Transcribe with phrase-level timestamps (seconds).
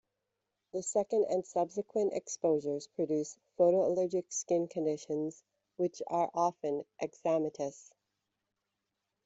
[0.73, 5.43] The second and subsequent exposures produce photoallergic skin conditions
[5.75, 7.91] which are often eczematous.